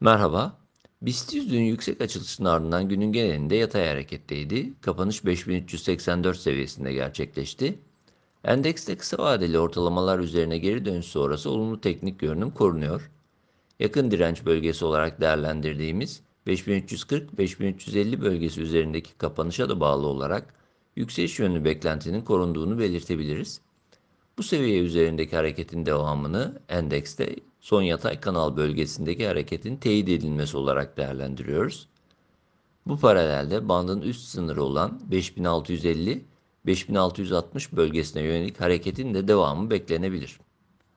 Merhaba. 0.00 0.58
BIST 1.02 1.34
100 1.34 1.52
dün 1.52 1.60
yüksek 1.60 2.00
açılışın 2.00 2.44
ardından 2.44 2.88
günün 2.88 3.12
genelinde 3.12 3.56
yatay 3.56 3.86
hareketteydi. 3.88 4.72
Kapanış 4.80 5.24
5384 5.24 6.36
seviyesinde 6.36 6.92
gerçekleşti. 6.92 7.78
Endekste 8.44 8.96
kısa 8.96 9.18
vadeli 9.18 9.58
ortalamalar 9.58 10.18
üzerine 10.18 10.58
geri 10.58 10.84
dönüş 10.84 11.06
sonrası 11.06 11.50
olumlu 11.50 11.80
teknik 11.80 12.20
görünüm 12.20 12.50
korunuyor. 12.50 13.10
Yakın 13.80 14.10
direnç 14.10 14.44
bölgesi 14.44 14.84
olarak 14.84 15.20
değerlendirdiğimiz 15.20 16.22
5340-5350 16.46 18.20
bölgesi 18.20 18.60
üzerindeki 18.60 19.14
kapanışa 19.18 19.68
da 19.68 19.80
bağlı 19.80 20.06
olarak 20.06 20.54
yükseliş 20.96 21.38
yönlü 21.38 21.64
beklentinin 21.64 22.22
korunduğunu 22.22 22.78
belirtebiliriz. 22.78 23.60
Bu 24.38 24.42
seviye 24.42 24.80
üzerindeki 24.80 25.36
hareketin 25.36 25.86
devamını 25.86 26.62
endekste 26.68 27.36
son 27.60 27.82
yatay 27.82 28.20
kanal 28.20 28.56
bölgesindeki 28.56 29.26
hareketin 29.26 29.76
teyit 29.76 30.08
edilmesi 30.08 30.56
olarak 30.56 30.96
değerlendiriyoruz. 30.96 31.88
Bu 32.86 32.98
paralelde 32.98 33.68
bandın 33.68 34.00
üst 34.00 34.28
sınırı 34.28 34.62
olan 34.62 35.00
5650-5660 35.10 37.76
bölgesine 37.76 38.22
yönelik 38.22 38.60
hareketin 38.60 39.14
de 39.14 39.28
devamı 39.28 39.70
beklenebilir. 39.70 40.40